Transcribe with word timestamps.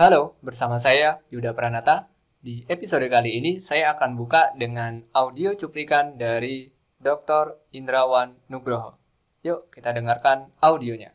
Halo, 0.00 0.40
bersama 0.40 0.80
saya 0.80 1.20
Yuda 1.28 1.52
Pranata. 1.52 2.08
Di 2.40 2.64
episode 2.72 3.04
kali 3.12 3.36
ini 3.36 3.60
saya 3.60 3.92
akan 3.92 4.16
buka 4.16 4.48
dengan 4.56 5.04
audio 5.12 5.52
cuplikan 5.52 6.16
dari 6.16 6.72
Dr. 6.96 7.68
Indrawan 7.76 8.32
Nugroho. 8.48 8.96
Yuk 9.44 9.68
kita 9.68 9.92
dengarkan 9.92 10.48
audionya. 10.64 11.12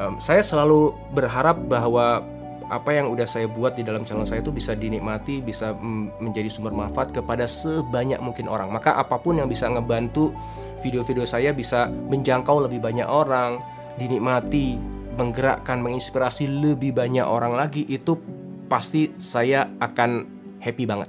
Um, 0.00 0.16
saya 0.16 0.40
selalu 0.40 0.96
berharap 1.12 1.60
bahwa 1.68 2.24
apa 2.72 2.88
yang 2.96 3.12
udah 3.12 3.28
saya 3.28 3.52
buat 3.52 3.76
di 3.76 3.84
dalam 3.84 4.08
channel 4.08 4.24
saya 4.24 4.40
itu 4.40 4.48
bisa 4.48 4.72
dinikmati, 4.72 5.44
bisa 5.44 5.76
menjadi 6.24 6.48
sumber 6.48 6.72
manfaat 6.72 7.12
kepada 7.12 7.44
sebanyak 7.44 8.16
mungkin 8.16 8.48
orang. 8.48 8.72
Maka 8.72 8.96
apa 8.96 9.20
pun 9.20 9.36
yang 9.36 9.48
bisa 9.52 9.68
ngebantu 9.68 10.32
video-video 10.80 11.28
saya 11.28 11.52
bisa 11.52 11.92
menjangkau 11.92 12.64
lebih 12.64 12.80
banyak 12.80 13.04
orang, 13.04 13.60
dinikmati, 14.00 14.80
menggerakkan, 15.14 15.80
menginspirasi 15.80 16.50
lebih 16.50 16.94
banyak 16.94 17.24
orang 17.24 17.54
lagi 17.54 17.86
itu 17.86 18.18
pasti 18.66 19.14
saya 19.22 19.70
akan 19.78 20.26
happy 20.58 20.84
banget. 20.84 21.08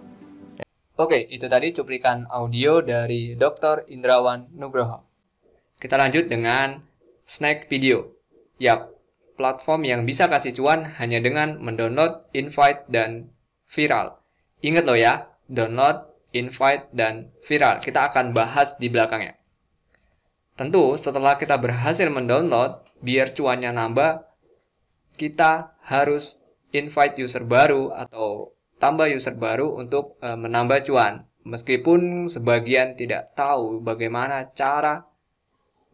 Oke, 0.95 1.27
itu 1.27 1.51
tadi 1.51 1.75
cuplikan 1.75 2.23
audio 2.31 2.79
dari 2.79 3.35
Dr. 3.35 3.83
Indrawan 3.91 4.47
Nugroho. 4.55 5.03
Kita 5.75 5.99
lanjut 5.99 6.31
dengan 6.31 6.79
snack 7.27 7.67
video. 7.67 8.15
Yap, 8.63 8.95
platform 9.35 9.83
yang 9.83 10.07
bisa 10.07 10.31
kasih 10.31 10.55
cuan 10.55 10.87
hanya 10.95 11.19
dengan 11.19 11.59
mendownload, 11.59 12.31
invite, 12.31 12.87
dan 12.87 13.35
viral. 13.67 14.23
Ingat 14.63 14.87
loh 14.87 14.95
ya, 14.95 15.27
download, 15.51 16.07
invite, 16.31 16.87
dan 16.95 17.35
viral. 17.43 17.83
Kita 17.83 18.07
akan 18.07 18.31
bahas 18.31 18.79
di 18.79 18.87
belakangnya. 18.87 19.35
Tentu 20.55 20.95
setelah 20.95 21.35
kita 21.35 21.59
berhasil 21.59 22.07
mendownload, 22.07 22.84
biar 23.05 23.37
cuannya 23.37 23.69
nambah, 23.69 24.25
kita 25.15 25.77
harus 25.85 26.41
invite 26.73 27.21
user 27.21 27.45
baru 27.45 27.93
atau 27.93 28.57
tambah 28.81 29.07
user 29.07 29.37
baru 29.37 29.77
untuk 29.79 30.17
e, 30.19 30.33
menambah 30.35 30.83
cuan. 30.89 31.23
Meskipun 31.45 32.25
sebagian 32.25 32.97
tidak 32.97 33.37
tahu 33.37 33.79
bagaimana 33.85 34.51
cara 34.51 35.05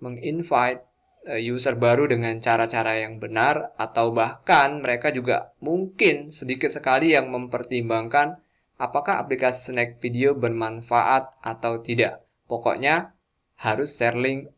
menginvite 0.01 0.87
e, 1.27 1.43
user 1.43 1.77
baru 1.77 2.09
dengan 2.09 2.39
cara-cara 2.41 2.97
yang 2.97 3.21
benar 3.21 3.75
atau 3.77 4.15
bahkan 4.15 4.81
mereka 4.81 5.13
juga 5.13 5.53
mungkin 5.61 6.33
sedikit 6.33 6.73
sekali 6.73 7.13
yang 7.13 7.29
mempertimbangkan 7.29 8.41
apakah 8.81 9.21
aplikasi 9.21 9.75
snack 9.75 10.01
video 10.01 10.33
bermanfaat 10.33 11.37
atau 11.45 11.83
tidak. 11.85 12.25
Pokoknya 12.49 13.13
harus 13.61 13.93
share 13.93 14.17
link 14.17 14.49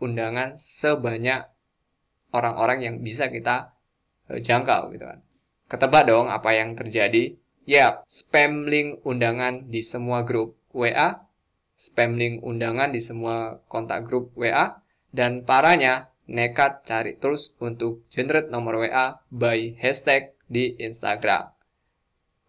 undangan 0.00 0.56
sebanyak 0.56 1.55
orang-orang 2.36 2.84
yang 2.84 2.94
bisa 3.00 3.32
kita 3.32 3.72
uh, 4.28 4.36
jangkau 4.36 4.92
gitu 4.92 5.08
kan. 5.08 5.24
Ketebak 5.66 6.04
dong 6.06 6.28
apa 6.28 6.52
yang 6.52 6.76
terjadi? 6.76 7.34
Ya, 7.66 8.06
spam 8.06 8.70
link 8.70 9.02
undangan 9.02 9.66
di 9.66 9.82
semua 9.82 10.22
grup 10.22 10.54
WA, 10.70 11.26
spam 11.74 12.14
link 12.14 12.44
undangan 12.46 12.94
di 12.94 13.02
semua 13.02 13.58
kontak 13.66 14.06
grup 14.06 14.30
WA, 14.38 14.78
dan 15.10 15.42
parahnya 15.42 16.14
nekat 16.30 16.86
cari 16.86 17.18
terus 17.18 17.58
untuk 17.58 18.06
generate 18.06 18.54
nomor 18.54 18.86
WA 18.86 19.18
by 19.34 19.74
hashtag 19.82 20.38
di 20.46 20.78
Instagram. 20.78 21.50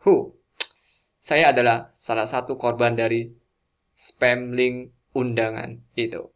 Huh, 0.05 0.37
saya 1.17 1.49
adalah 1.49 1.89
salah 1.97 2.29
satu 2.29 2.53
korban 2.55 2.93
dari 2.93 3.33
spam 3.97 4.53
link 4.53 4.93
undangan 5.17 5.81
itu. 5.97 6.29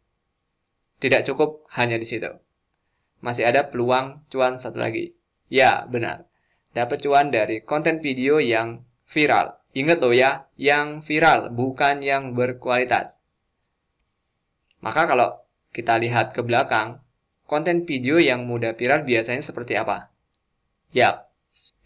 Tidak 0.98 1.22
cukup 1.26 1.66
hanya 1.78 1.98
di 1.98 2.06
situ. 2.06 2.30
Masih 3.22 3.46
ada 3.46 3.70
peluang 3.70 4.26
cuan 4.28 4.58
satu 4.58 4.82
lagi. 4.82 5.14
Ya, 5.46 5.86
benar. 5.86 6.26
Dapat 6.74 7.06
cuan 7.06 7.30
dari 7.30 7.62
konten 7.62 8.02
video 8.02 8.42
yang 8.42 8.82
viral. 9.06 9.62
Ingat 9.72 9.98
loh 10.04 10.12
ya, 10.12 10.50
yang 10.58 11.00
viral, 11.00 11.48
bukan 11.54 12.04
yang 12.04 12.34
berkualitas. 12.36 13.16
Maka 14.82 15.06
kalau 15.06 15.40
kita 15.70 15.96
lihat 16.02 16.34
ke 16.34 16.42
belakang, 16.42 17.00
konten 17.46 17.86
video 17.86 18.18
yang 18.18 18.44
mudah 18.44 18.74
viral 18.74 19.06
biasanya 19.06 19.40
seperti 19.40 19.78
apa? 19.78 20.12
Yap, 20.92 21.32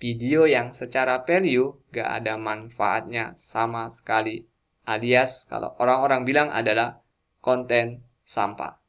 video 0.01 0.49
yang 0.49 0.73
secara 0.73 1.23
value 1.23 1.77
gak 1.93 2.25
ada 2.25 2.35
manfaatnya 2.41 3.37
sama 3.37 3.93
sekali. 3.93 4.49
Alias 4.87 5.45
kalau 5.51 5.75
orang-orang 5.83 6.23
bilang 6.23 6.49
adalah 6.51 7.03
konten 7.43 8.07
sampah. 8.23 8.86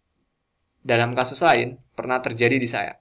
Dalam 0.87 1.11
kasus 1.19 1.43
lain, 1.43 1.75
pernah 1.99 2.23
terjadi 2.23 2.55
di 2.55 2.63
saya. 2.63 2.95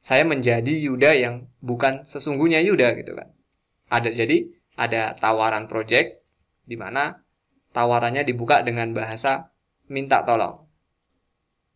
Saya 0.00 0.24
menjadi 0.24 0.80
Yuda 0.80 1.12
yang 1.12 1.44
bukan 1.60 2.08
sesungguhnya 2.08 2.64
Yuda 2.64 2.96
gitu 2.96 3.12
kan. 3.12 3.28
Ada 3.92 4.16
jadi 4.16 4.48
ada 4.80 5.12
tawaran 5.12 5.68
project 5.68 6.24
di 6.64 6.80
mana 6.80 7.20
tawarannya 7.76 8.24
dibuka 8.24 8.64
dengan 8.64 8.96
bahasa 8.96 9.52
minta 9.92 10.24
tolong. 10.24 10.64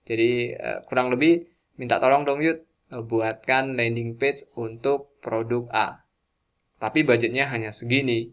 Jadi 0.09 0.57
eh, 0.57 0.81
kurang 0.89 1.13
lebih 1.13 1.45
minta 1.77 2.01
tolong 2.01 2.25
dong 2.25 2.41
Yud 2.41 2.65
buatkan 2.89 3.77
landing 3.77 4.17
page 4.17 4.49
untuk 4.57 5.21
produk 5.21 5.69
A. 5.69 6.09
Tapi 6.81 7.05
budgetnya 7.05 7.53
hanya 7.53 7.77
segini. 7.77 8.33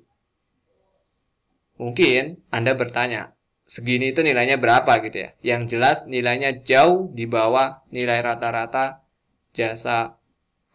Mungkin 1.81 2.47
Anda 2.47 2.77
bertanya, 2.77 3.35
segini 3.71 4.11
itu 4.11 4.19
nilainya 4.19 4.59
berapa 4.59 4.99
gitu 5.07 5.23
ya. 5.23 5.29
Yang 5.39 5.61
jelas 5.71 5.97
nilainya 6.03 6.59
jauh 6.59 7.07
di 7.15 7.23
bawah 7.23 7.87
nilai 7.95 8.19
rata-rata 8.19 9.07
jasa 9.55 10.19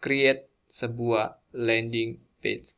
create 0.01 0.49
sebuah 0.65 1.53
landing 1.53 2.17
page. 2.41 2.73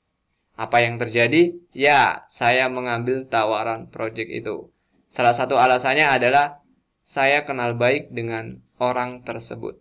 Apa 0.59 0.84
yang 0.84 1.00
terjadi? 1.00 1.56
Ya, 1.72 2.28
saya 2.28 2.68
mengambil 2.68 3.24
tawaran 3.24 3.88
project 3.88 4.28
itu. 4.28 4.75
Salah 5.08 5.31
satu 5.31 5.56
alasannya 5.56 6.12
adalah 6.12 6.59
saya 7.00 7.47
kenal 7.47 7.79
baik 7.79 8.12
dengan 8.12 8.59
orang 8.75 9.24
tersebut. 9.24 9.79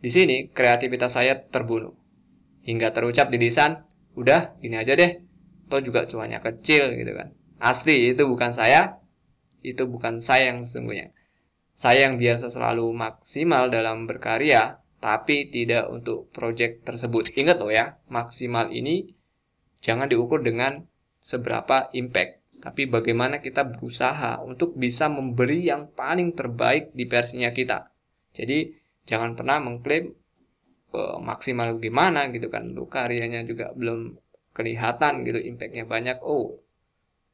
Di 0.00 0.08
sini 0.08 0.48
kreativitas 0.48 1.12
saya 1.12 1.44
terbunuh. 1.44 1.92
Hingga 2.64 2.96
terucap 2.96 3.28
di 3.28 3.36
lisan, 3.36 3.84
udah 4.16 4.56
gini 4.64 4.80
aja 4.80 4.96
deh. 4.96 5.20
Toh 5.68 5.84
juga 5.84 6.08
cuanya 6.08 6.40
kecil 6.40 6.88
gitu 6.96 7.12
kan. 7.12 7.36
Asli 7.60 8.16
itu 8.16 8.24
bukan 8.24 8.56
saya, 8.56 8.96
itu 9.62 9.86
bukan 9.86 10.22
saya 10.22 10.54
yang 10.54 10.62
sesungguhnya. 10.62 11.14
Saya 11.78 12.10
yang 12.10 12.18
biasa 12.18 12.50
selalu 12.50 12.90
maksimal 12.90 13.70
dalam 13.70 14.10
berkarya, 14.10 14.82
tapi 14.98 15.46
tidak 15.46 15.86
untuk 15.94 16.26
project 16.34 16.82
tersebut. 16.82 17.30
Ingat 17.38 17.62
loh 17.62 17.70
ya, 17.70 18.02
maksimal 18.10 18.74
ini 18.74 19.06
jangan 19.78 20.10
diukur 20.10 20.42
dengan 20.42 20.82
seberapa 21.22 21.86
impact, 21.94 22.58
tapi 22.58 22.90
bagaimana 22.90 23.38
kita 23.38 23.62
berusaha 23.62 24.42
untuk 24.42 24.74
bisa 24.74 25.06
memberi 25.06 25.70
yang 25.70 25.86
paling 25.94 26.34
terbaik 26.34 26.90
di 26.90 27.06
versinya 27.06 27.54
kita. 27.54 27.94
Jadi 28.34 28.74
jangan 29.06 29.38
pernah 29.38 29.62
mengklaim 29.62 30.10
uh, 30.90 31.22
maksimal 31.22 31.78
gimana 31.78 32.26
gitu 32.34 32.50
kan, 32.50 32.74
lu 32.74 32.90
karyanya 32.90 33.46
juga 33.46 33.70
belum 33.78 34.18
kelihatan 34.50 35.22
gitu 35.22 35.38
impactnya 35.38 35.86
banyak. 35.86 36.18
Oh, 36.26 36.58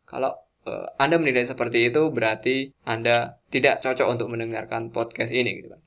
kalau 0.05 0.37
uh, 0.66 0.86
Anda 1.00 1.20
menilai 1.20 1.47
seperti 1.47 1.88
itu 1.92 2.10
berarti 2.10 2.72
Anda 2.84 3.41
tidak 3.48 3.80
cocok 3.84 4.08
untuk 4.08 4.28
mendengarkan 4.32 4.91
podcast 4.91 5.30
ini 5.30 5.62
gitu 5.62 5.72
kan. 5.76 5.80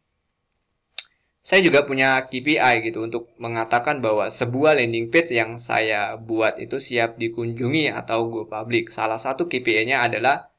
Saya 1.47 1.63
juga 1.63 1.87
punya 1.87 2.27
KPI 2.27 2.91
gitu 2.91 3.07
untuk 3.07 3.31
mengatakan 3.39 4.03
bahwa 4.03 4.27
sebuah 4.27 4.75
landing 4.75 5.07
page 5.07 5.31
yang 5.31 5.55
saya 5.55 6.19
buat 6.19 6.59
itu 6.59 6.75
siap 6.75 7.15
dikunjungi 7.15 7.87
atau 7.87 8.27
go 8.27 8.51
public. 8.51 8.91
Salah 8.91 9.15
satu 9.15 9.47
KPI-nya 9.47 10.03
adalah 10.03 10.51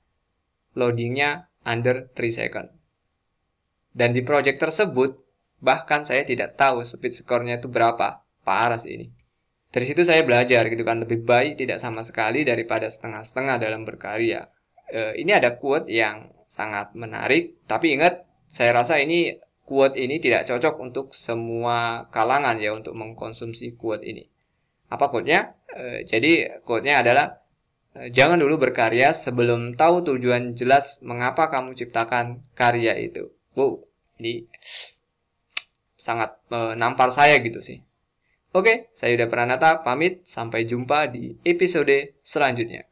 loadingnya 0.72 1.52
under 1.68 2.08
3 2.16 2.32
second. 2.32 2.72
Dan 3.92 4.16
di 4.16 4.24
project 4.24 4.64
tersebut, 4.64 5.20
bahkan 5.60 6.08
saya 6.08 6.24
tidak 6.24 6.56
tahu 6.56 6.80
speed 6.80 7.20
score-nya 7.20 7.60
itu 7.60 7.68
berapa. 7.68 8.24
Parah 8.40 8.80
sih 8.80 8.96
ini. 8.96 9.06
Dari 9.68 9.84
situ 9.84 10.00
saya 10.00 10.24
belajar 10.24 10.64
gitu 10.72 10.80
kan 10.80 11.04
lebih 11.04 11.28
baik 11.28 11.60
tidak 11.60 11.76
sama 11.76 12.00
sekali 12.00 12.40
daripada 12.40 12.88
setengah-setengah 12.88 13.60
dalam 13.60 13.84
berkarya. 13.84 14.48
E, 14.88 15.20
ini 15.20 15.36
ada 15.36 15.60
quote 15.60 15.92
yang 15.92 16.32
sangat 16.48 16.96
menarik, 16.96 17.60
tapi 17.68 17.92
ingat 17.92 18.24
saya 18.48 18.80
rasa 18.80 18.96
ini 18.96 19.36
quote 19.68 20.00
ini 20.00 20.16
tidak 20.24 20.48
cocok 20.48 20.80
untuk 20.80 21.06
semua 21.12 22.08
kalangan 22.08 22.56
ya 22.56 22.72
untuk 22.72 22.96
mengkonsumsi 22.96 23.76
quote 23.76 24.08
ini. 24.08 24.24
Apa 24.88 25.12
quote-nya? 25.12 25.52
E, 25.68 26.08
jadi 26.08 26.64
quote-nya 26.64 27.04
adalah 27.04 27.44
e, 27.92 28.08
jangan 28.08 28.40
dulu 28.40 28.56
berkarya 28.56 29.12
sebelum 29.12 29.76
tahu 29.76 30.00
tujuan 30.00 30.56
jelas 30.56 31.04
mengapa 31.04 31.52
kamu 31.52 31.76
ciptakan 31.76 32.40
karya 32.56 32.96
itu. 32.96 33.28
Wow, 33.52 33.84
ini 34.16 34.48
sangat 35.92 36.40
e, 36.48 36.72
nampar 36.72 37.12
saya 37.12 37.36
gitu 37.44 37.60
sih. 37.60 37.84
Oke, 38.56 38.88
saya 38.96 39.12
udah 39.12 39.28
Pranata 39.28 39.84
pamit. 39.84 40.24
Sampai 40.24 40.64
jumpa 40.64 41.04
di 41.12 41.36
episode 41.44 42.16
selanjutnya. 42.24 42.88